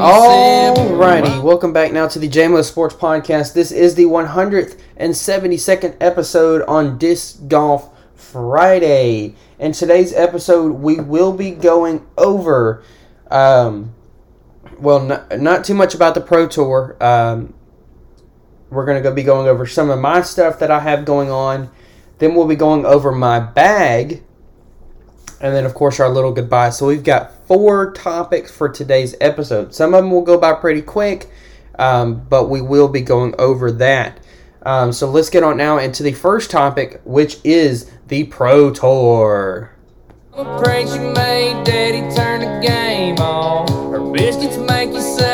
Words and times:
Alrighty, 0.00 1.42
welcome 1.42 1.74
back 1.74 1.92
now 1.92 2.08
to 2.08 2.18
the 2.18 2.26
JMO 2.26 2.64
Sports 2.64 2.94
Podcast. 2.94 3.52
This 3.52 3.70
is 3.70 3.96
the 3.96 4.06
172nd 4.06 5.94
episode 6.00 6.62
on 6.62 6.96
Disc 6.96 7.46
Golf 7.48 7.90
Friday. 8.14 9.34
In 9.58 9.72
today's 9.72 10.14
episode, 10.14 10.72
we 10.72 10.98
will 11.00 11.34
be 11.34 11.50
going 11.50 12.06
over, 12.16 12.82
um, 13.30 13.94
well, 14.78 15.00
not, 15.00 15.38
not 15.38 15.66
too 15.66 15.74
much 15.74 15.94
about 15.94 16.14
the 16.14 16.22
Pro 16.22 16.48
Tour. 16.48 16.96
Um, 16.98 17.52
we're 18.70 18.86
going 18.86 18.96
to 18.96 19.06
go 19.06 19.14
be 19.14 19.22
going 19.22 19.48
over 19.48 19.66
some 19.66 19.90
of 19.90 19.98
my 19.98 20.22
stuff 20.22 20.58
that 20.60 20.70
I 20.70 20.80
have 20.80 21.04
going 21.04 21.30
on. 21.30 21.70
Then 22.20 22.34
we'll 22.34 22.48
be 22.48 22.56
going 22.56 22.86
over 22.86 23.12
my 23.12 23.38
bag. 23.38 24.22
And 25.40 25.54
then, 25.54 25.64
of 25.64 25.74
course, 25.74 26.00
our 26.00 26.08
little 26.08 26.32
goodbye. 26.32 26.70
So 26.70 26.86
we've 26.86 27.02
got 27.04 27.32
four 27.46 27.92
topics 27.92 28.50
for 28.50 28.68
today's 28.68 29.14
episode. 29.20 29.74
Some 29.74 29.94
of 29.94 30.02
them 30.02 30.10
will 30.10 30.22
go 30.22 30.38
by 30.38 30.52
pretty 30.52 30.82
quick, 30.82 31.30
um, 31.78 32.26
but 32.28 32.50
we 32.50 32.60
will 32.60 32.88
be 32.88 33.00
going 33.00 33.34
over 33.38 33.72
that. 33.72 34.20
Um, 34.62 34.92
so 34.92 35.08
let's 35.08 35.30
get 35.30 35.42
on 35.42 35.56
now 35.56 35.78
into 35.78 36.02
the 36.02 36.12
first 36.12 36.50
topic, 36.50 37.00
which 37.04 37.38
is 37.44 37.90
the 38.08 38.24
Pro 38.24 38.70
Tour. 38.70 39.74
Pray 40.32 40.86
she 40.86 40.98
made 40.98 41.64
daddy 41.64 42.14
turn 42.14 42.40
the 42.40 42.66
game 42.66 43.16
on. 43.18 43.66
Her 43.90 44.12
biscuits 44.12 44.58
make 44.58 44.92
you 44.92 45.00
say 45.00 45.29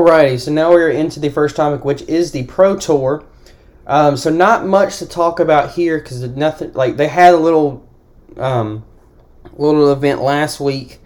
Alrighty, 0.00 0.40
so 0.40 0.50
now 0.50 0.70
we're 0.70 0.88
into 0.88 1.20
the 1.20 1.28
first 1.28 1.56
topic, 1.56 1.84
which 1.84 2.00
is 2.08 2.32
the 2.32 2.44
Pro 2.44 2.74
Tour. 2.74 3.22
Um, 3.86 4.16
so 4.16 4.30
not 4.30 4.64
much 4.64 4.96
to 4.96 5.06
talk 5.06 5.40
about 5.40 5.72
here 5.72 5.98
because 5.98 6.22
nothing 6.22 6.72
like 6.72 6.96
they 6.96 7.06
had 7.06 7.34
a 7.34 7.36
little 7.36 7.86
um, 8.38 8.82
little 9.58 9.92
event 9.92 10.22
last 10.22 10.58
week, 10.58 11.00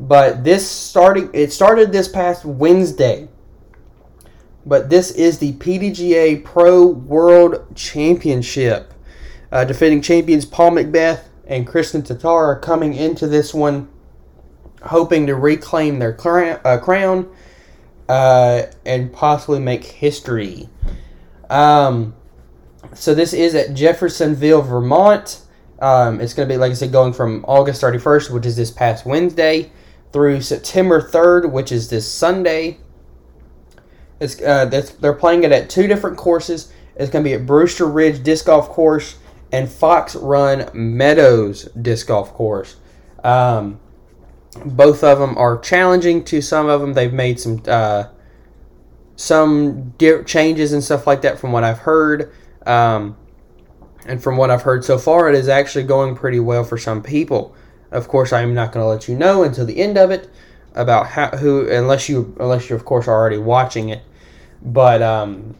but 0.00 0.44
this 0.44 0.66
starting 0.66 1.28
it 1.34 1.52
started 1.52 1.92
this 1.92 2.08
past 2.08 2.46
Wednesday. 2.46 3.28
But 4.64 4.88
this 4.88 5.10
is 5.10 5.38
the 5.38 5.52
PDGA 5.52 6.42
Pro 6.42 6.86
World 6.86 7.76
Championship. 7.76 8.94
Uh, 9.52 9.66
defending 9.66 10.00
champions 10.00 10.46
Paul 10.46 10.70
McBeth 10.70 11.24
and 11.46 11.66
Kristin 11.66 12.00
Tattar 12.00 12.46
are 12.46 12.58
coming 12.58 12.94
into 12.94 13.26
this 13.26 13.52
one 13.52 13.90
hoping 14.84 15.26
to 15.26 15.34
reclaim 15.34 15.98
their 15.98 16.14
cra- 16.14 16.62
uh, 16.64 16.78
crown 16.78 17.30
uh, 18.08 18.62
and 18.86 19.12
possibly 19.12 19.58
make 19.58 19.84
history. 19.84 20.68
Um, 21.50 22.14
so 22.94 23.14
this 23.14 23.32
is 23.32 23.54
at 23.54 23.74
Jeffersonville, 23.74 24.62
Vermont. 24.62 25.42
Um, 25.80 26.20
it's 26.20 26.34
going 26.34 26.48
to 26.48 26.52
be, 26.52 26.58
like 26.58 26.70
I 26.70 26.74
said, 26.74 26.92
going 26.92 27.12
from 27.12 27.44
August 27.46 27.82
31st, 27.82 28.30
which 28.30 28.46
is 28.46 28.56
this 28.56 28.70
past 28.70 29.06
Wednesday, 29.06 29.70
through 30.12 30.40
September 30.40 31.00
3rd, 31.00 31.52
which 31.52 31.70
is 31.70 31.88
this 31.88 32.10
Sunday. 32.10 32.78
It's 34.20 34.40
uh, 34.42 34.64
they're 35.00 35.12
playing 35.12 35.44
it 35.44 35.52
at 35.52 35.70
two 35.70 35.86
different 35.86 36.16
courses. 36.16 36.72
It's 36.96 37.10
going 37.10 37.24
to 37.24 37.28
be 37.28 37.34
at 37.34 37.46
Brewster 37.46 37.86
Ridge 37.86 38.24
Disc 38.24 38.46
Golf 38.46 38.68
Course 38.68 39.16
and 39.52 39.68
Fox 39.68 40.16
Run 40.16 40.68
Meadows 40.74 41.64
Disc 41.80 42.08
Golf 42.08 42.32
Course. 42.34 42.76
Um, 43.22 43.78
both 44.64 45.02
of 45.04 45.18
them 45.18 45.36
are 45.36 45.58
challenging 45.58 46.24
to 46.24 46.40
some 46.40 46.68
of 46.68 46.80
them. 46.80 46.94
They've 46.94 47.12
made 47.12 47.40
some 47.40 47.62
uh, 47.66 48.04
some 49.16 49.90
di- 49.98 50.22
changes 50.24 50.72
and 50.72 50.82
stuff 50.82 51.06
like 51.06 51.22
that 51.22 51.38
from 51.38 51.52
what 51.52 51.64
I've 51.64 51.78
heard. 51.78 52.32
Um, 52.66 53.16
and 54.06 54.22
from 54.22 54.36
what 54.36 54.50
I've 54.50 54.62
heard 54.62 54.84
so 54.84 54.96
far, 54.96 55.28
it 55.28 55.34
is 55.34 55.48
actually 55.48 55.84
going 55.84 56.14
pretty 56.14 56.40
well 56.40 56.64
for 56.64 56.78
some 56.78 57.02
people. 57.02 57.54
Of 57.90 58.08
course, 58.08 58.32
I 58.32 58.42
am 58.42 58.54
not 58.54 58.72
going 58.72 58.84
to 58.84 58.88
let 58.88 59.08
you 59.08 59.14
know 59.16 59.42
until 59.42 59.66
the 59.66 59.78
end 59.78 59.98
of 59.98 60.10
it 60.10 60.30
about 60.74 61.06
how 61.08 61.30
who 61.30 61.68
unless 61.68 62.08
you 62.08 62.34
unless 62.38 62.68
you're 62.68 62.78
of 62.78 62.84
course 62.84 63.08
are 63.08 63.14
already 63.14 63.38
watching 63.38 63.88
it. 63.88 64.02
But 64.62 65.02
um, 65.02 65.56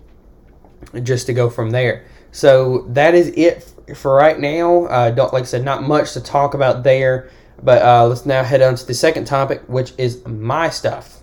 just 1.02 1.26
to 1.26 1.32
go 1.32 1.50
from 1.50 1.70
there. 1.70 2.04
So 2.30 2.86
that 2.90 3.14
is 3.14 3.28
it 3.28 3.64
for 3.96 4.14
right 4.14 4.38
now. 4.38 4.84
Uh, 4.84 5.10
don't 5.10 5.32
like 5.32 5.42
I 5.42 5.46
said, 5.46 5.64
not 5.64 5.82
much 5.82 6.12
to 6.12 6.20
talk 6.20 6.54
about 6.54 6.82
there. 6.82 7.30
But 7.62 7.82
uh, 7.82 8.06
let's 8.06 8.24
now 8.24 8.42
head 8.42 8.62
on 8.62 8.76
to 8.76 8.86
the 8.86 8.94
second 8.94 9.26
topic, 9.26 9.62
which 9.66 9.92
is 9.98 10.24
my 10.26 10.70
stuff. 10.70 11.17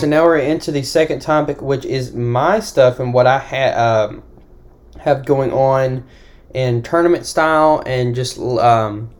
So 0.00 0.06
now 0.06 0.24
we're 0.24 0.38
into 0.38 0.72
the 0.72 0.82
second 0.82 1.20
topic, 1.20 1.60
which 1.60 1.84
is 1.84 2.12
my 2.12 2.60
stuff 2.60 2.98
and 3.00 3.12
what 3.12 3.26
I 3.26 3.38
ha- 3.38 4.08
um, 4.08 4.22
have 5.00 5.24
going 5.24 5.52
on 5.52 6.04
in 6.54 6.82
tournament 6.82 7.26
style 7.26 7.82
and 7.86 8.14
just 8.14 8.38
um, 8.38 9.10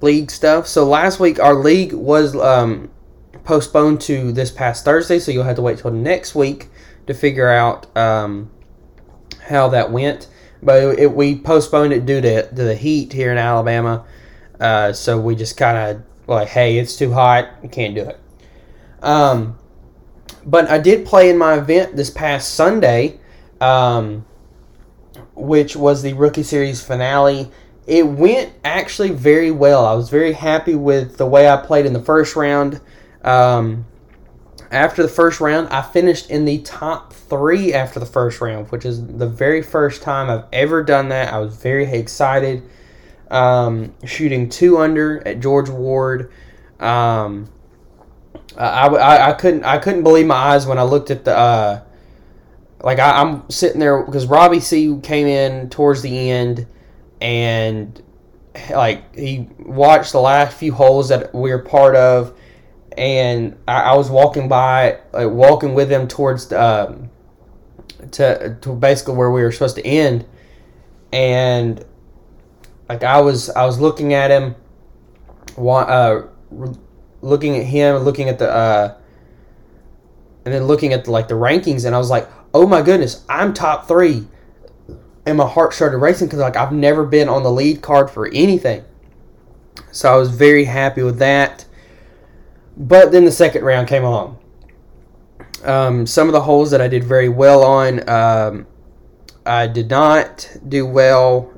league 0.00 0.30
stuff. 0.30 0.66
So 0.66 0.84
last 0.84 1.20
week, 1.20 1.40
our 1.40 1.54
league 1.54 1.92
was 1.92 2.36
um, 2.36 2.90
postponed 3.44 4.00
to 4.02 4.32
this 4.32 4.50
past 4.50 4.84
Thursday, 4.84 5.18
so 5.18 5.32
you'll 5.32 5.44
have 5.44 5.56
to 5.56 5.62
wait 5.62 5.78
till 5.78 5.90
next 5.90 6.34
week 6.34 6.68
to 7.06 7.14
figure 7.14 7.48
out 7.48 7.96
um, 7.96 8.50
how 9.48 9.68
that 9.68 9.90
went. 9.90 10.28
But 10.62 10.98
it, 10.98 11.12
we 11.14 11.38
postponed 11.38 11.92
it 11.92 12.04
due 12.04 12.20
to, 12.20 12.48
to 12.48 12.64
the 12.64 12.74
heat 12.74 13.12
here 13.12 13.32
in 13.32 13.38
Alabama. 13.38 14.04
Uh, 14.60 14.92
so 14.92 15.20
we 15.20 15.36
just 15.36 15.56
kind 15.56 15.78
of 15.78 16.02
like, 16.26 16.48
hey, 16.48 16.78
it's 16.78 16.96
too 16.96 17.12
hot, 17.12 17.48
we 17.62 17.68
can't 17.68 17.94
do 17.94 18.02
it. 18.02 18.20
Um, 19.02 19.58
but 20.44 20.68
I 20.70 20.78
did 20.78 21.06
play 21.06 21.30
in 21.30 21.38
my 21.38 21.54
event 21.58 21.96
this 21.96 22.10
past 22.10 22.54
Sunday, 22.54 23.20
um, 23.60 24.24
which 25.34 25.76
was 25.76 26.02
the 26.02 26.12
Rookie 26.14 26.42
Series 26.42 26.82
finale. 26.82 27.50
It 27.86 28.06
went 28.06 28.52
actually 28.64 29.10
very 29.10 29.50
well. 29.50 29.84
I 29.84 29.94
was 29.94 30.10
very 30.10 30.32
happy 30.32 30.74
with 30.74 31.16
the 31.16 31.26
way 31.26 31.48
I 31.48 31.56
played 31.56 31.86
in 31.86 31.92
the 31.92 32.02
first 32.02 32.36
round. 32.36 32.80
Um, 33.22 33.86
after 34.70 35.02
the 35.02 35.08
first 35.08 35.40
round, 35.40 35.68
I 35.68 35.80
finished 35.82 36.30
in 36.30 36.44
the 36.44 36.58
top 36.58 37.12
three 37.12 37.72
after 37.72 37.98
the 37.98 38.06
first 38.06 38.40
round, 38.40 38.70
which 38.70 38.84
is 38.84 39.06
the 39.06 39.28
very 39.28 39.62
first 39.62 40.02
time 40.02 40.28
I've 40.28 40.44
ever 40.52 40.82
done 40.82 41.08
that. 41.08 41.32
I 41.32 41.38
was 41.38 41.56
very 41.56 41.90
excited. 41.90 42.62
Um, 43.30 43.94
shooting 44.04 44.48
two 44.48 44.78
under 44.78 45.26
at 45.26 45.40
George 45.40 45.68
Ward. 45.68 46.30
Um, 46.80 47.48
I, 48.58 48.86
I, 48.88 49.30
I 49.30 49.32
couldn't 49.34 49.64
I 49.64 49.78
couldn't 49.78 50.02
believe 50.02 50.26
my 50.26 50.34
eyes 50.34 50.66
when 50.66 50.78
I 50.78 50.82
looked 50.82 51.10
at 51.10 51.24
the 51.24 51.36
uh, 51.36 51.82
like 52.82 52.98
I, 52.98 53.20
I'm 53.20 53.48
sitting 53.50 53.80
there 53.80 54.02
because 54.02 54.26
Robbie 54.26 54.60
C 54.60 54.98
came 55.02 55.26
in 55.26 55.70
towards 55.70 56.02
the 56.02 56.30
end 56.30 56.66
and 57.20 58.02
like 58.70 59.14
he 59.14 59.48
watched 59.58 60.12
the 60.12 60.20
last 60.20 60.56
few 60.56 60.72
holes 60.72 61.08
that 61.10 61.34
we 61.34 61.50
were 61.50 61.60
part 61.60 61.94
of 61.94 62.34
and 62.98 63.56
I, 63.68 63.82
I 63.82 63.94
was 63.94 64.10
walking 64.10 64.48
by, 64.48 64.98
like 65.12 65.30
walking 65.30 65.74
with 65.74 65.90
him 65.90 66.08
towards 66.08 66.52
um, 66.52 67.10
to 68.12 68.58
to 68.60 68.74
basically 68.74 69.14
where 69.14 69.30
we 69.30 69.42
were 69.42 69.52
supposed 69.52 69.76
to 69.76 69.86
end, 69.86 70.26
and 71.12 71.82
like 72.88 73.04
I 73.04 73.20
was 73.20 73.50
I 73.50 73.64
was 73.64 73.80
looking 73.80 74.14
at 74.14 74.30
him, 74.32 74.56
uh, 75.56 76.22
looking 77.20 77.56
at 77.56 77.64
him, 77.64 77.96
looking 78.02 78.28
at 78.28 78.38
the, 78.38 78.50
uh, 78.50 78.96
and 80.44 80.54
then 80.54 80.64
looking 80.64 80.92
at 80.92 81.04
the, 81.04 81.10
like 81.10 81.28
the 81.28 81.34
rankings, 81.34 81.84
and 81.84 81.94
I 81.94 81.98
was 81.98 82.10
like, 82.10 82.28
oh 82.54 82.66
my 82.66 82.82
goodness, 82.82 83.24
I'm 83.28 83.52
top 83.52 83.88
three, 83.88 84.26
and 85.26 85.36
my 85.36 85.46
heart 85.46 85.74
started 85.74 85.98
racing 85.98 86.28
because 86.28 86.40
like 86.40 86.56
I've 86.56 86.72
never 86.72 87.04
been 87.04 87.28
on 87.28 87.42
the 87.42 87.50
lead 87.50 87.82
card 87.82 88.10
for 88.10 88.28
anything, 88.28 88.84
so 89.90 90.12
I 90.12 90.16
was 90.16 90.30
very 90.30 90.64
happy 90.64 91.02
with 91.02 91.18
that. 91.18 91.64
But 92.76 93.10
then 93.10 93.24
the 93.24 93.32
second 93.32 93.64
round 93.64 93.88
came 93.88 94.04
along. 94.04 94.38
Um, 95.64 96.06
some 96.06 96.28
of 96.28 96.32
the 96.32 96.42
holes 96.42 96.70
that 96.70 96.80
I 96.80 96.86
did 96.86 97.02
very 97.02 97.28
well 97.28 97.64
on, 97.64 98.08
um, 98.08 98.66
I 99.44 99.66
did 99.66 99.90
not 99.90 100.56
do 100.68 100.86
well. 100.86 101.52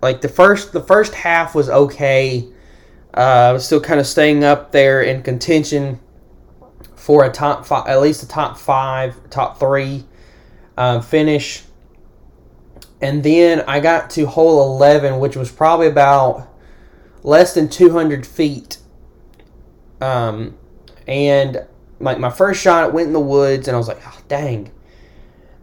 Like 0.00 0.20
the 0.20 0.28
first, 0.28 0.72
the 0.72 0.80
first 0.80 1.14
half 1.14 1.54
was 1.54 1.68
okay. 1.68 2.46
Uh, 3.14 3.58
still 3.58 3.80
kind 3.80 3.98
of 3.98 4.06
staying 4.06 4.44
up 4.44 4.70
there 4.72 5.02
in 5.02 5.22
contention 5.22 5.98
for 6.94 7.24
a 7.24 7.30
top 7.30 7.66
five, 7.66 7.86
at 7.88 8.00
least 8.00 8.22
a 8.22 8.28
top 8.28 8.58
five, 8.58 9.16
top 9.30 9.58
three 9.58 10.04
um, 10.76 11.02
finish. 11.02 11.64
And 13.02 13.22
then 13.22 13.62
I 13.66 13.80
got 13.80 14.10
to 14.10 14.26
hole 14.26 14.74
11, 14.74 15.18
which 15.18 15.34
was 15.34 15.50
probably 15.50 15.86
about 15.86 16.48
less 17.22 17.54
than 17.54 17.68
200 17.68 18.26
feet. 18.26 18.78
Um, 20.00 20.56
and 21.06 21.66
like 21.98 22.18
my 22.18 22.30
first 22.30 22.62
shot 22.62 22.92
went 22.92 23.08
in 23.08 23.12
the 23.12 23.20
woods, 23.20 23.68
and 23.68 23.74
I 23.74 23.78
was 23.78 23.88
like, 23.88 24.00
oh, 24.06 24.18
dang. 24.28 24.70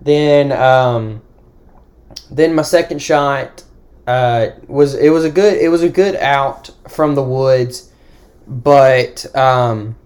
Then, 0.01 0.51
um, 0.51 1.21
then 2.29 2.55
my 2.55 2.61
second 2.61 3.01
shot 3.01 3.63
uh, 4.07 4.51
was 4.68 4.95
it 4.95 5.09
was 5.09 5.25
a 5.25 5.30
good 5.30 5.57
it 5.57 5.68
was 5.68 5.83
a 5.83 5.89
good 5.89 6.15
out 6.15 6.69
from 6.88 7.13
the 7.13 7.21
woods, 7.21 7.92
but 8.48 9.25
um, 9.36 9.98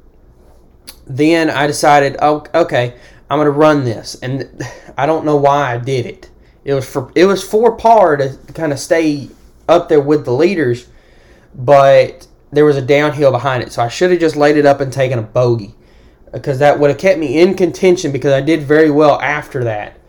then 1.05 1.51
I 1.51 1.67
decided, 1.67 2.17
oh, 2.19 2.43
okay, 2.53 2.95
I'm 3.29 3.37
gonna 3.37 3.51
run 3.51 3.85
this, 3.85 4.15
and 4.15 4.49
I 4.97 5.05
don't 5.05 5.23
know 5.23 5.37
why 5.37 5.73
I 5.73 5.77
did 5.77 6.07
it. 6.07 6.29
It 6.65 6.73
was 6.73 6.89
for 6.89 7.11
it 7.15 7.25
was 7.25 7.43
for 7.43 7.77
par 7.77 8.17
to 8.17 8.37
kind 8.53 8.73
of 8.73 8.79
stay 8.79 9.29
up 9.69 9.87
there 9.87 10.01
with 10.01 10.25
the 10.25 10.33
leaders, 10.33 10.87
but 11.53 12.27
there 12.51 12.65
was 12.65 12.77
a 12.77 12.81
downhill 12.81 13.31
behind 13.31 13.63
it, 13.63 13.71
so 13.71 13.83
I 13.83 13.87
should 13.87 14.09
have 14.11 14.19
just 14.19 14.35
laid 14.35 14.57
it 14.57 14.65
up 14.65 14.81
and 14.81 14.91
taken 14.91 15.19
a 15.19 15.23
bogey, 15.23 15.75
because 16.31 16.57
that 16.57 16.79
would 16.79 16.89
have 16.89 16.99
kept 16.99 17.19
me 17.19 17.39
in 17.39 17.53
contention 17.53 18.11
because 18.11 18.33
I 18.33 18.41
did 18.41 18.63
very 18.63 18.89
well 18.89 19.21
after 19.21 19.63
that, 19.65 19.99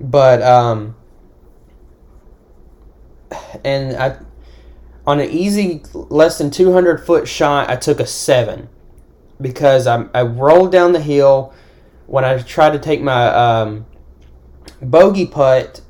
but 0.00 0.42
um, 0.42 0.96
and 3.64 3.96
I 3.96 4.18
on 5.06 5.20
an 5.20 5.30
easy 5.30 5.82
less 5.94 6.38
than 6.38 6.50
200 6.50 7.04
foot 7.06 7.28
shot, 7.28 7.70
I 7.70 7.76
took 7.76 8.00
a 8.00 8.06
seven 8.06 8.68
because 9.40 9.86
I, 9.86 10.06
I 10.12 10.22
rolled 10.22 10.72
down 10.72 10.92
the 10.92 11.00
hill 11.00 11.54
when 12.06 12.24
I 12.24 12.38
tried 12.38 12.72
to 12.72 12.78
take 12.78 13.00
my 13.00 13.26
um, 13.26 13.86
bogey 14.82 15.26
putt. 15.26 15.82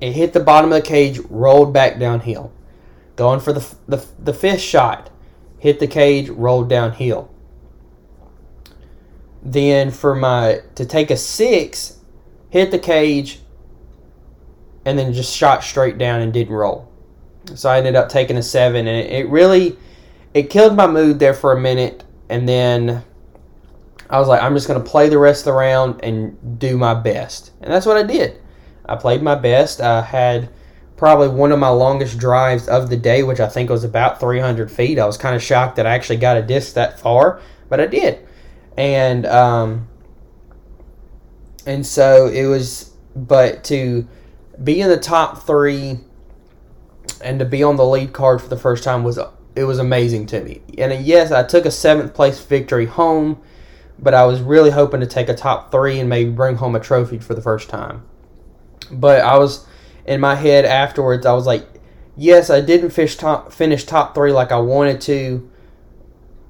It 0.00 0.12
hit 0.12 0.32
the 0.32 0.40
bottom 0.40 0.72
of 0.72 0.82
the 0.82 0.88
cage, 0.88 1.18
rolled 1.30 1.72
back 1.72 1.98
downhill. 1.98 2.52
Going 3.14 3.40
for 3.40 3.52
the, 3.52 3.74
the, 3.88 4.04
the 4.18 4.34
fifth 4.34 4.60
shot, 4.60 5.10
hit 5.58 5.78
the 5.78 5.86
cage, 5.86 6.28
rolled 6.28 6.68
downhill. 6.68 7.32
Then 9.42 9.90
for 9.90 10.14
my 10.14 10.60
to 10.74 10.84
take 10.84 11.10
a 11.10 11.16
six, 11.16 11.98
hit 12.50 12.72
the 12.72 12.78
cage, 12.78 13.40
and 14.86 14.96
then 14.96 15.12
just 15.12 15.36
shot 15.36 15.64
straight 15.64 15.98
down 15.98 16.20
and 16.22 16.32
didn't 16.32 16.54
roll. 16.54 16.90
So 17.54 17.68
I 17.68 17.78
ended 17.78 17.96
up 17.96 18.08
taking 18.08 18.38
a 18.38 18.42
seven, 18.42 18.86
and 18.86 19.06
it, 19.06 19.28
really 19.28 19.76
it 20.32 20.48
killed 20.48 20.76
my 20.76 20.86
mood 20.86 21.18
there 21.18 21.34
for 21.34 21.52
a 21.52 21.60
minute, 21.60 22.04
and 22.30 22.48
then 22.48 23.04
I 24.08 24.18
was 24.18 24.28
like, 24.28 24.42
I'm 24.42 24.54
just 24.54 24.68
gonna 24.68 24.80
play 24.80 25.08
the 25.08 25.18
rest 25.18 25.40
of 25.40 25.46
the 25.46 25.52
round 25.52 26.02
and 26.02 26.58
do 26.58 26.78
my 26.78 26.94
best, 26.94 27.50
and 27.60 27.70
that's 27.70 27.84
what 27.84 27.96
I 27.96 28.04
did. 28.04 28.40
I 28.86 28.94
played 28.94 29.22
my 29.22 29.34
best. 29.34 29.80
I 29.80 30.02
had 30.02 30.48
probably 30.96 31.28
one 31.28 31.50
of 31.50 31.58
my 31.58 31.68
longest 31.68 32.18
drives 32.18 32.68
of 32.68 32.88
the 32.88 32.96
day, 32.96 33.24
which 33.24 33.40
I 33.40 33.48
think 33.48 33.68
was 33.68 33.82
about 33.82 34.20
300 34.20 34.70
feet. 34.70 34.98
I 34.98 35.04
was 35.04 35.18
kind 35.18 35.34
of 35.34 35.42
shocked 35.42 35.76
that 35.76 35.86
I 35.86 35.94
actually 35.94 36.18
got 36.18 36.36
a 36.36 36.42
disc 36.42 36.74
that 36.74 37.00
far, 37.00 37.40
but 37.68 37.80
I 37.80 37.86
did, 37.86 38.24
and 38.76 39.26
um, 39.26 39.88
and 41.66 41.84
so 41.84 42.28
it 42.28 42.46
was. 42.46 42.92
But 43.16 43.64
to 43.64 44.06
be 44.62 44.80
in 44.80 44.88
the 44.88 44.96
top 44.96 45.42
three 45.42 46.00
and 47.22 47.38
to 47.38 47.44
be 47.44 47.62
on 47.62 47.76
the 47.76 47.84
lead 47.84 48.12
card 48.12 48.40
for 48.40 48.48
the 48.48 48.56
first 48.56 48.84
time 48.84 49.04
was 49.04 49.18
it 49.54 49.64
was 49.64 49.78
amazing 49.78 50.26
to 50.26 50.42
me. 50.42 50.60
And 50.76 50.92
uh, 50.92 50.96
yes, 50.96 51.32
I 51.32 51.42
took 51.42 51.64
a 51.64 51.70
seventh 51.70 52.14
place 52.14 52.38
victory 52.40 52.86
home, 52.86 53.40
but 53.98 54.12
I 54.14 54.26
was 54.26 54.40
really 54.40 54.70
hoping 54.70 55.00
to 55.00 55.06
take 55.06 55.28
a 55.28 55.34
top 55.34 55.70
three 55.70 55.98
and 55.98 56.08
maybe 56.08 56.30
bring 56.30 56.56
home 56.56 56.74
a 56.76 56.80
trophy 56.80 57.18
for 57.18 57.34
the 57.34 57.40
first 57.40 57.68
time. 57.68 58.04
But 58.90 59.22
I 59.22 59.38
was 59.38 59.66
in 60.04 60.20
my 60.20 60.34
head 60.34 60.64
afterwards. 60.64 61.24
I 61.24 61.32
was 61.32 61.46
like, 61.46 61.66
yes, 62.16 62.50
I 62.50 62.60
didn't 62.60 62.90
finish 62.90 63.16
top 63.16 63.52
finish 63.52 63.84
top 63.84 64.14
three 64.14 64.32
like 64.32 64.52
I 64.52 64.58
wanted 64.58 65.00
to, 65.02 65.50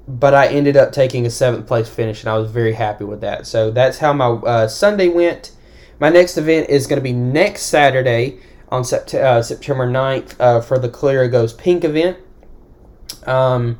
but 0.08 0.34
I 0.34 0.48
ended 0.48 0.76
up 0.76 0.92
taking 0.92 1.26
a 1.26 1.30
seventh 1.30 1.66
place 1.66 1.88
finish, 1.88 2.22
and 2.22 2.28
I 2.28 2.36
was 2.36 2.50
very 2.50 2.72
happy 2.72 3.04
with 3.04 3.20
that. 3.20 3.46
So 3.46 3.70
that's 3.70 3.98
how 3.98 4.12
my 4.12 4.26
uh, 4.26 4.68
Sunday 4.68 5.08
went. 5.08 5.52
My 5.98 6.10
next 6.10 6.36
event 6.36 6.68
is 6.68 6.86
going 6.86 6.98
to 6.98 7.02
be 7.02 7.12
next 7.12 7.62
Saturday 7.62 8.38
on 8.68 8.82
sept- 8.82 9.14
uh, 9.14 9.42
September 9.42 9.86
9th 9.86 10.34
uh, 10.38 10.60
for 10.60 10.78
the 10.78 10.88
Clear 10.88 11.28
Goes 11.28 11.52
Pink 11.52 11.84
event. 11.84 12.18
Um, 13.24 13.78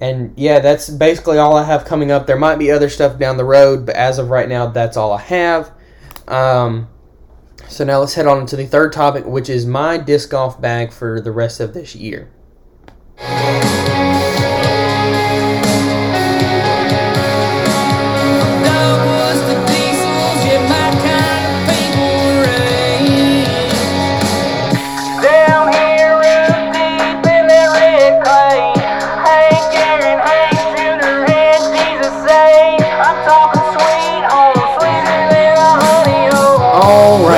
and 0.00 0.34
yeah, 0.36 0.58
that's 0.58 0.90
basically 0.90 1.38
all 1.38 1.56
I 1.56 1.64
have 1.64 1.84
coming 1.84 2.10
up. 2.10 2.26
There 2.26 2.36
might 2.36 2.56
be 2.56 2.70
other 2.70 2.88
stuff 2.88 3.18
down 3.18 3.36
the 3.36 3.44
road, 3.44 3.86
but 3.86 3.94
as 3.94 4.18
of 4.18 4.30
right 4.30 4.48
now, 4.48 4.66
that's 4.66 4.96
all 4.96 5.12
I 5.12 5.20
have. 5.20 5.70
Um, 6.26 6.88
so 7.68 7.84
now 7.84 8.00
let's 8.00 8.14
head 8.14 8.26
on 8.26 8.44
to 8.46 8.56
the 8.56 8.66
third 8.66 8.92
topic, 8.92 9.24
which 9.24 9.48
is 9.48 9.64
my 9.64 9.98
disc 9.98 10.30
golf 10.30 10.60
bag 10.60 10.92
for 10.92 11.20
the 11.20 11.32
rest 11.32 11.60
of 11.60 11.72
this 11.72 11.94
year. 11.94 12.30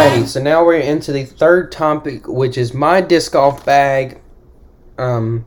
Alrighty, 0.05 0.29
so 0.29 0.43
now 0.43 0.63
we're 0.63 0.81
into 0.81 1.13
the 1.13 1.25
third 1.25 1.73
topic, 1.73 2.29
which 2.29 2.59
is 2.59 2.75
my 2.75 3.01
disc 3.01 3.33
golf 3.33 3.65
bag 3.65 4.21
um, 4.99 5.47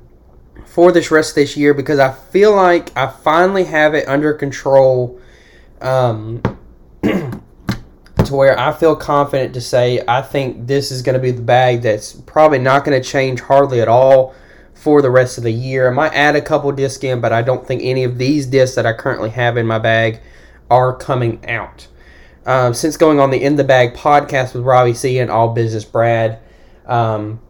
for 0.66 0.92
this 0.92 1.12
rest 1.12 1.30
of 1.30 1.36
this 1.36 1.56
year 1.56 1.76
because 1.76 2.00
I 2.00 2.12
feel 2.12 2.56
like 2.56 2.90
I 2.98 3.06
finally 3.06 3.66
have 3.66 3.94
it 3.94 4.08
under 4.08 4.34
control 4.34 5.22
um, 5.80 6.42
to 7.04 7.40
where 8.32 8.60
I 8.60 8.74
feel 8.74 8.96
confident 8.96 9.54
to 9.54 9.62
say 9.62 10.04
I 10.08 10.24
think 10.24 10.66
this 10.66 10.90
is 10.90 11.04
going 11.04 11.14
to 11.14 11.22
be 11.22 11.30
the 11.30 11.44
bag 11.44 11.84
that's 11.84 12.14
probably 12.14 12.58
not 12.58 12.84
going 12.84 13.00
to 13.00 13.08
change 13.08 13.42
hardly 13.42 13.80
at 13.80 13.88
all 13.88 14.34
for 14.74 15.04
the 15.04 15.12
rest 15.12 15.38
of 15.38 15.44
the 15.44 15.52
year. 15.52 15.88
I 15.88 15.94
might 15.94 16.16
add 16.16 16.36
a 16.36 16.42
couple 16.42 16.72
discs 16.72 17.04
in, 17.04 17.22
but 17.22 17.32
I 17.32 17.44
don't 17.44 17.68
think 17.68 17.84
any 17.84 18.04
of 18.04 18.18
these 18.18 18.48
discs 18.48 18.76
that 18.76 18.88
I 18.88 18.94
currently 18.94 19.30
have 19.30 19.56
in 19.56 19.68
my 19.68 19.78
bag 19.78 20.20
are 20.72 20.96
coming 20.96 21.48
out. 21.48 21.86
Um, 22.48 22.74
since 22.74 22.96
going 22.96 23.20
on 23.20 23.30
the 23.30 23.44
In 23.44 23.58
the 23.58 23.66
Bag 23.66 23.94
podcast 23.94 24.54
with 24.54 24.64
Robbie 24.64 24.94
C 24.94 25.20
and 25.20 25.30
All 25.30 25.50
Business 25.54 25.84
Brad 25.84 26.40
um, 26.86 27.42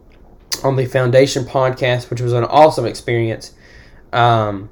on 0.64 0.74
the 0.74 0.86
Foundation 0.86 1.44
podcast, 1.44 2.10
which 2.10 2.20
was 2.20 2.32
an 2.32 2.42
awesome 2.42 2.84
experience. 2.84 3.54
Um, 4.12 4.70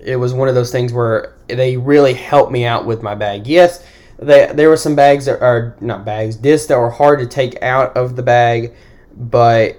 it 0.00 0.14
was 0.14 0.32
one 0.32 0.48
of 0.48 0.54
those 0.54 0.70
things 0.70 0.92
where 0.92 1.36
they 1.48 1.76
really 1.76 2.14
helped 2.14 2.52
me 2.52 2.64
out 2.64 2.86
with 2.86 3.02
my 3.02 3.16
bag. 3.16 3.48
Yes, 3.48 3.84
they, 4.16 4.52
there 4.54 4.68
were 4.68 4.76
some 4.76 4.94
bags 4.94 5.24
that 5.24 5.42
are 5.42 5.76
not 5.80 6.04
bags, 6.04 6.36
discs 6.36 6.68
that 6.68 6.78
were 6.78 6.90
hard 6.90 7.18
to 7.18 7.26
take 7.26 7.60
out 7.62 7.96
of 7.96 8.14
the 8.14 8.22
bag, 8.22 8.76
but 9.16 9.76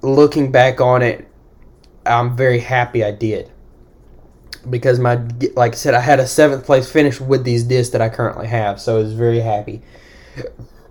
looking 0.00 0.50
back 0.50 0.80
on 0.80 1.02
it, 1.02 1.28
I'm 2.06 2.34
very 2.34 2.60
happy 2.60 3.04
I 3.04 3.10
did 3.10 3.52
because 4.68 4.98
my 4.98 5.20
like 5.54 5.72
I 5.72 5.76
said, 5.76 5.94
I 5.94 6.00
had 6.00 6.20
a 6.20 6.26
seventh 6.26 6.64
place 6.64 6.90
finish 6.90 7.20
with 7.20 7.44
these 7.44 7.64
discs 7.64 7.92
that 7.92 8.00
I 8.00 8.08
currently 8.08 8.46
have, 8.46 8.80
so 8.80 8.96
I 8.96 8.98
was 8.98 9.12
very 9.12 9.40
happy. 9.40 9.82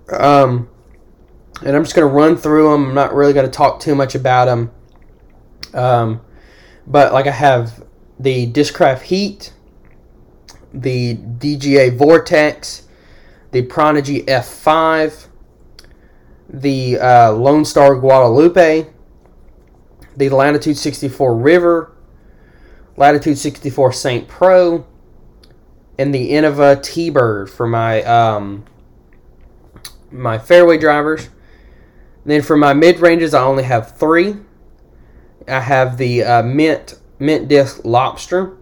Um, 0.09 0.69
and 1.63 1.75
I'm 1.75 1.83
just 1.83 1.95
gonna 1.95 2.07
run 2.07 2.37
through 2.37 2.71
them. 2.71 2.89
I'm 2.89 2.95
not 2.95 3.13
really 3.13 3.33
gonna 3.33 3.49
talk 3.49 3.79
too 3.79 3.95
much 3.95 4.15
about 4.15 4.45
them. 4.45 4.71
Um, 5.73 6.21
but 6.87 7.13
like 7.13 7.27
I 7.27 7.31
have 7.31 7.83
the 8.19 8.51
Discraft 8.51 9.01
Heat, 9.01 9.53
the 10.73 11.15
DGA 11.15 11.97
Vortex, 11.97 12.87
the 13.51 13.61
Prodigy 13.63 14.23
F5, 14.23 15.27
the 16.49 16.99
uh, 16.99 17.31
Lone 17.31 17.65
Star 17.65 17.95
Guadalupe, 17.95 18.87
the 20.15 20.29
Latitude 20.29 20.77
64 20.77 21.35
River, 21.35 21.94
Latitude 22.97 23.37
64 23.37 23.93
St. 23.93 24.27
Pro, 24.27 24.85
and 25.97 26.13
the 26.13 26.31
Innova 26.31 26.81
T-Bird 26.81 27.49
for 27.49 27.67
my 27.67 28.01
um, 28.03 28.65
my 30.11 30.37
fairway 30.37 30.77
drivers. 30.77 31.29
Then 32.25 32.41
for 32.41 32.57
my 32.57 32.73
mid 32.73 32.99
ranges, 32.99 33.33
I 33.33 33.43
only 33.43 33.63
have 33.63 33.97
three. 33.97 34.35
I 35.47 35.59
have 35.59 35.97
the 35.97 36.23
uh, 36.23 36.43
Mint 36.43 36.99
Mint 37.19 37.47
Disc 37.47 37.81
Lobster, 37.83 38.57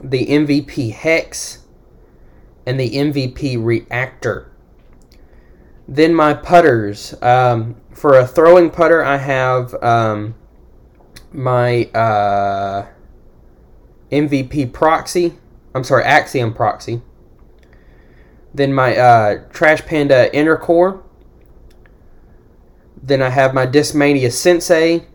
the 0.00 0.26
MVP 0.26 0.92
Hex, 0.92 1.66
and 2.66 2.78
the 2.78 2.90
MVP 2.90 3.62
Reactor. 3.62 4.50
Then 5.86 6.14
my 6.14 6.34
putters. 6.34 7.14
Um, 7.22 7.76
for 7.92 8.18
a 8.18 8.26
throwing 8.26 8.70
putter, 8.70 9.04
I 9.04 9.18
have 9.18 9.74
um, 9.82 10.34
my 11.32 11.84
uh, 11.92 12.86
MVP 14.12 14.72
Proxy. 14.72 15.34
I'm 15.74 15.84
sorry, 15.84 16.04
Axiom 16.04 16.52
Proxy. 16.52 17.00
Then 18.54 18.72
my 18.72 18.96
uh, 18.96 19.44
Trash 19.50 19.86
Panda 19.86 20.34
Inner 20.36 20.56
Core. 20.56 21.02
Then 23.02 23.22
I 23.22 23.30
have 23.30 23.54
my 23.54 23.66
Discmania 23.66 24.30
Sensei, 24.30 25.06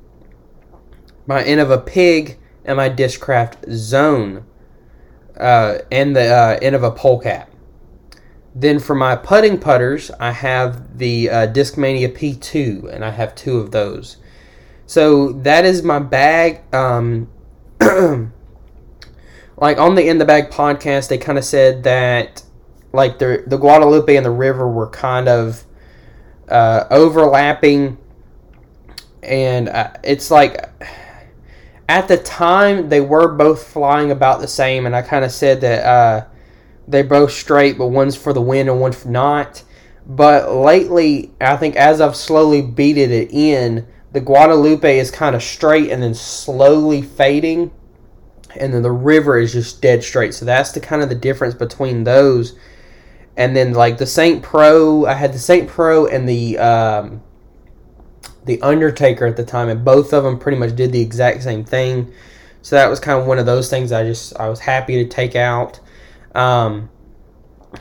my 1.25 1.43
Innova 1.43 1.85
Pig, 1.85 2.37
and 2.65 2.75
my 2.77 2.89
Discraft 2.89 3.71
Zone, 3.71 4.43
uh, 5.39 5.77
and 5.89 6.15
the 6.15 6.27
uh, 6.27 6.59
Innova 6.59 6.93
Polecat. 6.93 7.47
Then 8.53 8.79
for 8.79 8.95
my 8.95 9.15
putting 9.15 9.59
putters, 9.59 10.11
I 10.19 10.31
have 10.31 10.97
the 10.97 11.29
uh, 11.29 11.47
Discmania 11.47 12.09
P2, 12.09 12.91
and 12.91 13.05
I 13.05 13.11
have 13.11 13.35
two 13.35 13.59
of 13.59 13.71
those. 13.71 14.17
So 14.87 15.31
that 15.33 15.63
is 15.63 15.83
my 15.83 15.99
bag. 15.99 16.61
Um, 16.73 17.29
like 19.57 19.77
on 19.77 19.95
the 19.95 20.07
In 20.07 20.17
the 20.17 20.25
Bag 20.25 20.49
podcast, 20.49 21.09
they 21.09 21.17
kind 21.17 21.37
of 21.37 21.43
said 21.43 21.83
that 21.83 22.43
like 22.93 23.19
the 23.19 23.43
the 23.45 23.57
Guadalupe 23.57 24.15
and 24.15 24.25
the 24.25 24.31
river 24.31 24.69
were 24.69 24.87
kind 24.87 25.27
of 25.27 25.63
uh, 26.47 26.85
overlapping, 26.89 27.97
and 29.21 29.67
uh, 29.69 29.91
it's 30.03 30.31
like 30.31 30.69
at 31.89 32.07
the 32.07 32.17
time 32.17 32.89
they 32.89 33.01
were 33.01 33.33
both 33.33 33.67
flying 33.67 34.11
about 34.11 34.41
the 34.41 34.47
same, 34.47 34.85
and 34.85 34.95
I 34.95 35.01
kind 35.01 35.25
of 35.25 35.31
said 35.31 35.61
that 35.61 35.85
uh, 35.85 36.25
they're 36.87 37.03
both 37.03 37.31
straight, 37.31 37.77
but 37.77 37.87
one's 37.87 38.15
for 38.15 38.33
the 38.33 38.41
wind 38.41 38.69
and 38.69 38.79
one's 38.79 39.05
not. 39.05 39.63
But 40.05 40.53
lately, 40.53 41.33
I 41.41 41.57
think 41.57 41.75
as 41.75 41.99
I've 41.99 42.15
slowly 42.15 42.61
beaded 42.61 43.11
it 43.11 43.31
in, 43.31 43.85
the 44.13 44.21
Guadalupe 44.21 44.97
is 44.97 45.11
kind 45.11 45.35
of 45.35 45.43
straight 45.43 45.91
and 45.91 46.01
then 46.01 46.13
slowly 46.13 47.01
fading, 47.01 47.71
and 48.59 48.73
then 48.73 48.81
the 48.81 48.91
river 48.91 49.37
is 49.37 49.53
just 49.53 49.81
dead 49.81 50.03
straight. 50.03 50.33
So 50.33 50.45
that's 50.45 50.71
the 50.71 50.79
kind 50.79 51.01
of 51.01 51.09
the 51.09 51.15
difference 51.15 51.53
between 51.53 52.03
those. 52.03 52.57
And 53.35 53.55
then 53.55 53.73
like 53.73 53.97
the 53.97 54.05
Saint 54.05 54.41
Pro, 54.41 55.05
I 55.05 55.13
had 55.13 55.33
the 55.33 55.39
Saint 55.39 55.69
Pro 55.69 56.07
and 56.07 56.27
the 56.27 56.57
um, 56.57 57.21
the 58.45 58.61
Undertaker 58.61 59.27
at 59.27 59.37
the 59.37 59.45
time, 59.45 59.69
and 59.69 59.85
both 59.85 60.13
of 60.13 60.23
them 60.23 60.39
pretty 60.39 60.57
much 60.57 60.75
did 60.75 60.91
the 60.91 61.01
exact 61.01 61.43
same 61.43 61.63
thing. 61.63 62.11
So 62.63 62.75
that 62.75 62.89
was 62.89 62.99
kind 62.99 63.19
of 63.19 63.27
one 63.27 63.37
of 63.37 63.45
those 63.45 63.69
things 63.69 63.91
I 63.91 64.03
just 64.03 64.37
I 64.39 64.49
was 64.49 64.59
happy 64.59 65.03
to 65.03 65.09
take 65.09 65.35
out, 65.35 65.79
um, 66.33 66.89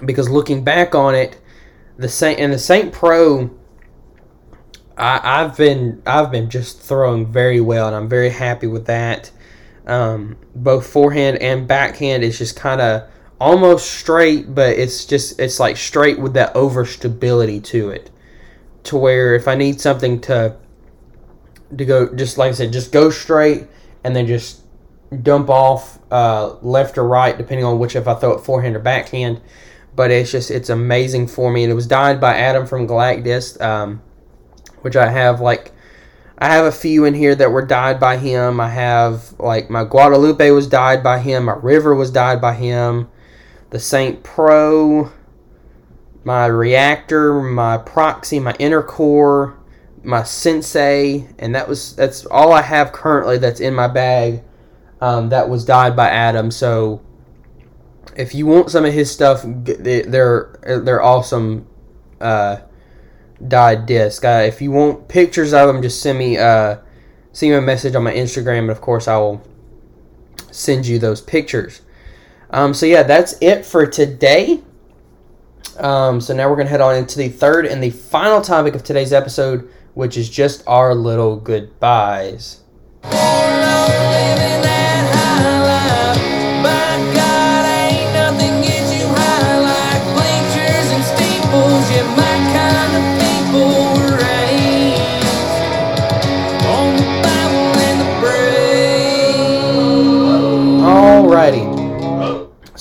because 0.05 0.29
looking 0.29 0.63
back 0.63 0.95
on 0.95 1.15
it, 1.15 1.41
the 1.97 2.09
Saint 2.09 2.39
and 2.39 2.53
the 2.53 2.59
Saint 2.59 2.93
Pro, 2.93 3.51
I, 4.99 5.21
I've 5.23 5.57
been 5.57 6.03
I've 6.07 6.31
been 6.31 6.51
just 6.51 6.81
throwing 6.81 7.27
very 7.27 7.61
well, 7.61 7.87
and 7.87 7.97
I'm 7.97 8.09
very 8.09 8.31
happy 8.31 8.67
with 8.67 8.87
that. 8.87 9.31
Um, 9.87 10.37
both 10.55 10.87
forehand 10.87 11.39
and 11.39 11.69
backhand 11.69 12.25
is 12.25 12.39
just 12.39 12.57
kind 12.57 12.81
of 12.81 13.09
almost 13.41 13.91
straight, 13.91 14.55
but 14.55 14.77
it's 14.77 15.05
just 15.05 15.39
it's 15.39 15.61
like 15.61 15.77
straight 15.77 16.19
with 16.19 16.35
that 16.35 16.55
over 16.57 16.85
stability 16.85 17.61
to 17.61 17.91
it 17.91 18.11
to 18.87 18.97
where 18.97 19.35
if 19.35 19.47
I 19.47 19.55
need 19.55 19.81
something 19.81 20.21
to 20.23 20.57
to 21.77 21.85
go, 21.85 22.15
just 22.15 22.39
like 22.39 22.51
I 22.51 22.53
said, 22.53 22.73
just 22.73 22.93
go 22.93 23.11
straight 23.11 23.67
and 24.05 24.15
then 24.15 24.27
just 24.27 24.63
dump 25.23 25.51
off 25.51 25.99
uh, 26.11 26.55
left 26.63 26.97
or 26.97 27.07
right, 27.07 27.37
depending 27.37 27.65
on 27.65 27.79
which 27.79 27.97
if 27.97 28.09
I 28.09 28.15
throw 28.15 28.33
it 28.33 28.41
forehand 28.45 28.77
or 28.77 28.81
backhand. 28.81 29.41
But 29.95 30.11
it's 30.11 30.31
just 30.31 30.51
it's 30.51 30.69
amazing 30.69 31.29
for 31.29 31.51
me, 31.51 31.65
and 31.65 31.73
it 31.73 31.75
was 31.75 31.87
dyed 31.87 32.21
by 32.21 32.37
Adam 32.37 32.67
from 32.67 32.87
Galactus, 32.87 33.61
um, 33.61 34.03
which 34.83 34.97
I 34.97 35.09
have 35.09 35.41
like 35.41 35.73
I 36.39 36.53
have 36.53 36.67
a 36.67 36.73
few 36.73 37.05
in 37.05 37.15
here 37.15 37.35
that 37.35 37.51
were 37.51 37.65
dyed 37.65 37.99
by 37.99 38.19
him. 38.19 38.61
I 38.61 38.69
have 38.69 39.35
like 39.39 39.71
my 39.71 39.85
Guadalupe 39.85 40.51
was 40.51 40.67
dyed 40.67 41.03
by 41.03 41.19
him, 41.19 41.45
my 41.45 41.55
River 41.55 41.95
was 41.95 42.11
dyed 42.11 42.41
by 42.41 42.55
him, 42.55 43.09
the 43.71 43.81
Saint 43.81 44.23
Pro 44.23 45.11
my 46.27 46.47
reactor, 46.47 47.41
my 47.41 47.79
proxy, 47.79 48.41
my 48.41 48.53
inner 48.59 48.83
core, 48.83 49.57
my 50.03 50.25
sensei, 50.25 51.25
and 51.39 51.55
that 51.55 51.69
was 51.69 51.95
that's 51.95 52.27
all 52.27 52.53
I 52.53 52.63
have 52.63 52.91
currently 52.91 53.39
that's 53.39 53.61
in 53.61 53.73
my 53.75 53.87
bag. 53.87 54.43
Um, 55.01 55.29
that 55.29 55.49
was 55.49 55.65
dyed 55.65 55.95
by 55.95 56.09
Adam. 56.09 56.51
So 56.51 57.01
if 58.17 58.35
you 58.35 58.45
want 58.45 58.73
some 58.73 58.85
of 58.85 58.93
his 58.93 59.09
stuff, 59.09 59.43
they're 59.45 60.59
they're 60.83 61.03
awesome. 61.03 61.69
Uh, 62.21 62.57
dyed 63.47 63.87
disc. 63.87 64.25
Uh, 64.25 64.45
if 64.47 64.61
you 64.61 64.71
want 64.71 65.09
pictures 65.09 65.53
of 65.53 65.69
them, 65.69 65.83
just 65.83 66.01
send 66.01 66.19
me 66.19 66.37
uh, 66.37 66.77
send 67.33 67.53
me 67.53 67.59
a 67.59 67.61
message 67.61 67.95
on 67.95 68.05
my 68.05 68.13
Instagram, 68.13 68.61
and 68.61 68.71
of 68.71 68.81
course 68.81 69.09
I 69.09 69.17
will 69.17 69.43
send 70.51 70.87
you 70.87 70.99
those 70.99 71.21
pictures. 71.21 71.83
Um, 72.51 72.75
so 72.75 72.87
yeah, 72.87 73.03
that's 73.03 73.35
it 73.41 73.65
for 73.67 73.87
today. 73.87 74.61
Um, 75.79 76.21
so 76.21 76.35
now 76.35 76.49
we're 76.49 76.57
to 76.57 76.67
head 76.67 76.81
on 76.81 76.97
into 76.97 77.19
the 77.19 77.29
third 77.29 77.67
and 77.67 77.83
the 77.83 77.91
final 77.91 78.41
topic 78.41 78.75
of 78.75 78.83
today's 78.83 79.13
episode, 79.13 79.69
which 79.95 80.17
is 80.17 80.31
just 80.31 80.63
our 80.67 80.95
little 80.95 81.37
goodbyes. 81.37 82.63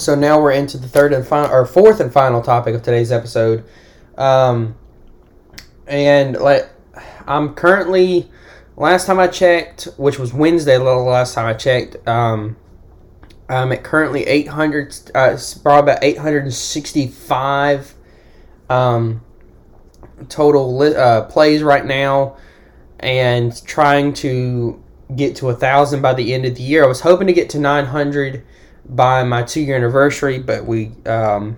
So 0.05 0.13
now 0.13 0.39
we're 0.39 0.51
into 0.51 0.77
the 0.77 0.87
third 0.87 1.11
and 1.13 1.25
final 1.25 1.51
or 1.51 1.65
fourth 1.65 1.99
and 1.99 2.13
final 2.13 2.41
topic 2.41 2.75
of 2.75 2.83
today's 2.83 3.11
episode. 3.11 3.65
Um, 4.17 4.75
and 5.87 6.37
like 6.37 6.69
I'm 7.27 7.55
currently 7.55 8.29
last 8.77 9.07
time 9.07 9.19
I 9.19 9.27
checked, 9.27 9.85
which 9.97 10.19
was 10.19 10.31
Wednesday, 10.31 10.77
the 10.77 10.83
last 10.83 11.33
time 11.33 11.47
I 11.47 11.53
checked, 11.53 12.07
um, 12.07 12.55
I'm 13.49 13.71
at 13.71 13.83
currently 13.83 14.25
800, 14.25 15.11
uh, 15.15 15.37
probably 15.63 15.91
about 15.91 16.03
865 16.03 17.93
um, 18.69 19.23
total 20.29 20.77
li- 20.77 20.95
uh, 20.95 21.23
plays 21.23 21.63
right 21.63 21.85
now, 21.85 22.37
and 22.99 23.63
trying 23.65 24.13
to 24.13 24.81
get 25.15 25.35
to 25.37 25.49
a 25.49 25.55
thousand 25.55 26.01
by 26.01 26.13
the 26.13 26.33
end 26.33 26.45
of 26.45 26.55
the 26.55 26.63
year. 26.63 26.83
I 26.83 26.87
was 26.87 27.01
hoping 27.01 27.27
to 27.27 27.33
get 27.33 27.49
to 27.51 27.59
900 27.59 28.43
by 28.87 29.23
my 29.23 29.43
two 29.43 29.61
year 29.61 29.75
anniversary, 29.75 30.39
but 30.39 30.65
we 30.65 30.91
um, 31.05 31.57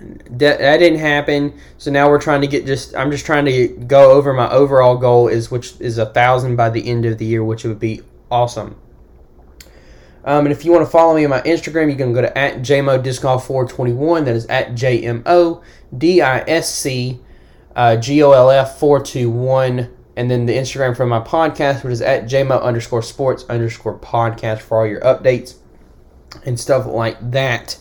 that, 0.00 0.58
that 0.58 0.76
didn't 0.78 0.98
happen. 0.98 1.58
So 1.78 1.90
now 1.90 2.08
we're 2.08 2.20
trying 2.20 2.40
to 2.42 2.46
get 2.46 2.66
just 2.66 2.94
I'm 2.94 3.10
just 3.10 3.26
trying 3.26 3.46
to 3.46 3.68
go 3.68 4.12
over 4.12 4.32
my 4.32 4.50
overall 4.50 4.96
goal 4.96 5.28
is 5.28 5.50
which 5.50 5.74
is 5.80 5.98
a 5.98 6.06
thousand 6.06 6.56
by 6.56 6.70
the 6.70 6.86
end 6.88 7.06
of 7.06 7.18
the 7.18 7.24
year, 7.24 7.42
which 7.44 7.64
would 7.64 7.80
be 7.80 8.02
awesome. 8.30 8.76
Um, 10.24 10.44
and 10.44 10.52
if 10.52 10.64
you 10.64 10.72
want 10.72 10.84
to 10.84 10.90
follow 10.90 11.14
me 11.14 11.24
on 11.24 11.30
my 11.30 11.40
Instagram, 11.42 11.88
you 11.88 11.96
can 11.96 12.12
go 12.12 12.20
to 12.20 12.36
at 12.36 12.56
JMO 12.56 13.00
Disc 13.00 13.22
Golf 13.22 13.46
421. 13.46 14.24
That 14.24 14.34
is 14.34 14.46
at 14.46 14.74
J 14.74 15.00
M 15.02 15.22
O 15.24 15.62
D 15.96 16.20
I 16.20 16.40
S 16.40 16.74
C 16.74 17.20
uh, 17.76 17.96
G 17.96 18.22
O 18.22 18.32
L 18.32 18.50
F 18.50 18.78
421. 18.78 19.92
And 20.16 20.30
then 20.30 20.46
the 20.46 20.54
Instagram 20.54 20.96
for 20.96 21.06
my 21.06 21.20
podcast, 21.20 21.84
which 21.84 21.92
is 21.92 22.02
at 22.02 22.24
JMO 22.24 22.60
underscore 22.62 23.02
sports 23.02 23.44
underscore 23.48 23.98
podcast 23.98 24.60
for 24.60 24.80
all 24.80 24.86
your 24.86 25.00
updates 25.02 25.56
and 26.44 26.58
stuff 26.58 26.86
like 26.86 27.30
that. 27.32 27.78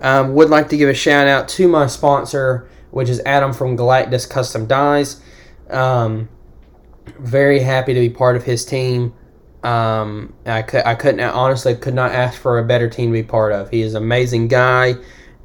Um, 0.00 0.34
would 0.34 0.50
like 0.50 0.68
to 0.68 0.76
give 0.76 0.88
a 0.88 0.94
shout 0.94 1.26
out 1.26 1.48
to 1.50 1.66
my 1.66 1.86
sponsor, 1.86 2.68
which 2.90 3.08
is 3.08 3.20
Adam 3.26 3.52
from 3.52 3.76
Galactus 3.76 4.28
Custom 4.28 4.66
Dyes. 4.66 5.20
Um, 5.70 6.28
very 7.18 7.60
happy 7.60 7.94
to 7.94 8.00
be 8.00 8.10
part 8.10 8.36
of 8.36 8.44
his 8.44 8.64
team. 8.64 9.14
Um, 9.62 10.34
I 10.46 10.64
I 10.84 10.94
couldn't 10.94 11.20
honestly 11.20 11.74
could 11.74 11.94
not 11.94 12.12
ask 12.12 12.40
for 12.40 12.58
a 12.58 12.64
better 12.64 12.88
team 12.88 13.10
to 13.10 13.12
be 13.12 13.22
part 13.22 13.52
of. 13.52 13.70
He 13.70 13.82
is 13.82 13.94
an 13.94 14.02
amazing 14.02 14.48
guy, 14.48 14.94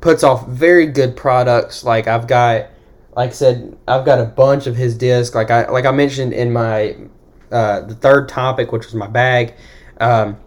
puts 0.01 0.24
off 0.24 0.48
very 0.48 0.86
good 0.86 1.15
products. 1.15 1.83
Like 1.83 2.07
I've 2.07 2.27
got, 2.27 2.67
like 3.15 3.31
I 3.31 3.33
said, 3.33 3.75
I've 3.88 4.05
got 4.05 4.19
a 4.19 4.25
bunch 4.25 4.67
of 4.67 4.75
his 4.75 4.95
discs. 4.95 5.33
Like 5.33 5.50
I 5.50 5.67
like 5.69 5.86
I 5.86 5.91
mentioned 5.91 6.33
in 6.33 6.53
my 6.53 6.95
uh, 7.51 7.81
the 7.81 7.95
third 7.95 8.29
topic, 8.29 8.72
which 8.72 8.86
was 8.86 8.93
my 8.93 9.07
bag. 9.07 9.55
Um, 10.00 10.38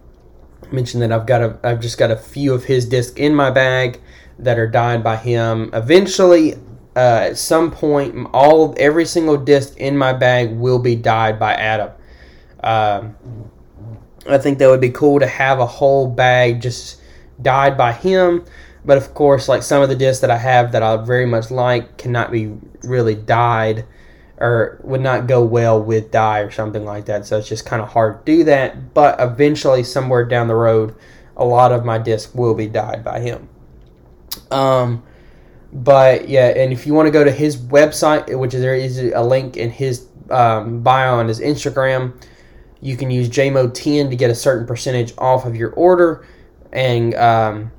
mentioned 0.72 1.02
that 1.02 1.12
I've 1.12 1.26
got 1.26 1.42
a 1.42 1.58
I've 1.62 1.80
just 1.80 1.98
got 1.98 2.10
a 2.10 2.16
few 2.16 2.52
of 2.54 2.64
his 2.64 2.86
discs 2.86 3.16
in 3.16 3.34
my 3.34 3.50
bag 3.50 4.00
that 4.38 4.58
are 4.58 4.66
dyed 4.66 5.02
by 5.02 5.16
him. 5.16 5.70
Eventually, 5.72 6.54
uh, 6.94 7.28
at 7.30 7.38
some 7.38 7.70
point, 7.70 8.28
all 8.32 8.74
every 8.78 9.04
single 9.04 9.36
disc 9.36 9.76
in 9.76 9.96
my 9.96 10.12
bag 10.12 10.56
will 10.56 10.78
be 10.78 10.96
dyed 10.96 11.38
by 11.38 11.54
Adam. 11.54 11.90
Um, 12.62 13.16
I 14.28 14.38
think 14.38 14.58
that 14.58 14.68
would 14.68 14.80
be 14.80 14.90
cool 14.90 15.20
to 15.20 15.26
have 15.26 15.60
a 15.60 15.66
whole 15.66 16.08
bag 16.08 16.60
just 16.60 17.00
dyed 17.40 17.76
by 17.76 17.92
him. 17.92 18.44
But 18.84 18.98
of 18.98 19.14
course, 19.14 19.48
like 19.48 19.62
some 19.62 19.82
of 19.82 19.88
the 19.88 19.96
discs 19.96 20.20
that 20.20 20.30
I 20.30 20.38
have 20.38 20.72
that 20.72 20.82
I 20.82 20.96
very 20.96 21.26
much 21.26 21.50
like 21.50 21.96
cannot 21.96 22.30
be 22.30 22.54
really 22.82 23.14
dyed 23.14 23.84
or 24.38 24.80
would 24.82 25.00
not 25.00 25.26
go 25.26 25.42
well 25.42 25.82
with 25.82 26.10
dye 26.10 26.40
or 26.40 26.50
something 26.50 26.84
like 26.84 27.06
that. 27.06 27.26
So 27.26 27.38
it's 27.38 27.48
just 27.48 27.64
kind 27.64 27.80
of 27.80 27.88
hard 27.88 28.24
to 28.24 28.36
do 28.36 28.44
that. 28.44 28.94
But 28.94 29.20
eventually, 29.20 29.82
somewhere 29.82 30.24
down 30.24 30.48
the 30.48 30.54
road, 30.54 30.94
a 31.36 31.44
lot 31.44 31.72
of 31.72 31.84
my 31.84 31.98
discs 31.98 32.34
will 32.34 32.54
be 32.54 32.66
dyed 32.66 33.04
by 33.04 33.20
him. 33.20 33.48
Um, 34.50 35.02
but 35.72 36.28
yeah, 36.28 36.48
and 36.48 36.72
if 36.72 36.86
you 36.86 36.94
want 36.94 37.06
to 37.06 37.10
go 37.10 37.24
to 37.24 37.32
his 37.32 37.56
website, 37.56 38.38
which 38.38 38.54
is 38.54 38.60
there 38.60 38.74
is 38.74 38.98
a 38.98 39.22
link 39.22 39.56
in 39.56 39.70
his 39.70 40.08
um, 40.30 40.82
bio 40.82 41.18
on 41.18 41.28
his 41.28 41.40
Instagram, 41.40 42.14
you 42.80 42.96
can 42.96 43.10
use 43.10 43.28
JMO10 43.28 44.10
to 44.10 44.16
get 44.16 44.30
a 44.30 44.34
certain 44.34 44.66
percentage 44.66 45.12
off 45.18 45.44
of 45.44 45.56
your 45.56 45.70
order, 45.72 46.26
and 46.72 47.14
um, 47.14 47.70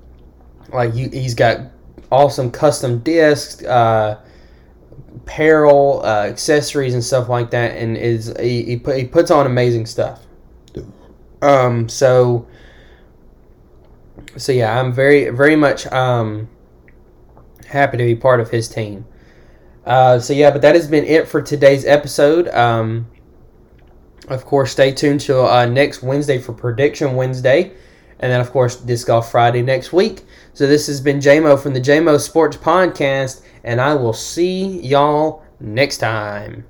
like 0.74 0.94
you, 0.96 1.10
he's 1.10 1.34
got 1.34 1.60
awesome 2.12 2.52
custom 2.52 3.00
discs, 3.00 3.64
uh, 3.64 4.20
apparel, 5.18 6.02
uh, 6.04 6.26
accessories, 6.26 6.94
and 6.94 7.04
stuff 7.04 7.30
like 7.30 7.52
that, 7.52 7.78
and 7.78 7.98
is 7.98 8.34
he, 8.40 8.64
he, 8.64 8.78
put, 8.78 8.98
he 8.98 9.06
puts 9.06 9.32
on 9.32 9.46
amazing 9.46 9.86
stuff. 9.86 10.22
Um, 11.42 11.88
so 11.90 12.48
so 14.38 14.52
yeah, 14.52 14.80
I'm 14.80 14.94
very 14.94 15.30
very 15.30 15.56
much 15.56 15.86
um 15.88 16.50
happy 17.68 17.98
to 17.98 18.04
be 18.04 18.16
part 18.16 18.40
of 18.40 18.50
his 18.50 18.68
team. 18.68 19.06
Uh, 19.86 20.20
so 20.20 20.34
yeah, 20.34 20.52
but 20.52 20.62
that 20.62 20.76
has 20.76 20.88
been 20.88 21.06
it 21.06 21.28
for 21.28 21.42
today's 21.42 21.86
episode. 21.86 22.48
Um, 22.50 23.08
of 24.28 24.46
course, 24.46 24.72
stay 24.72 24.92
tuned 24.92 25.22
to 25.22 25.42
uh, 25.42 25.66
next 25.66 26.04
Wednesday 26.04 26.40
for 26.40 26.54
Prediction 26.54 27.16
Wednesday, 27.16 27.72
and 28.20 28.32
then 28.32 28.42
of 28.42 28.52
course 28.52 28.76
Disc 28.76 29.08
Golf 29.08 29.32
Friday 29.32 29.62
next 29.62 29.94
week. 29.94 30.24
So 30.54 30.68
this 30.68 30.88
has 30.88 31.02
been 31.02 31.20
JMO 31.20 31.62
from 31.62 31.74
the 31.74 31.82
JMO 31.82 32.20
Sports 32.20 32.58
Podcast, 32.58 33.42
and 33.64 33.80
I 33.80 33.94
will 33.94 34.14
see 34.14 34.80
y'all 34.82 35.44
next 35.60 35.98
time. 35.98 36.66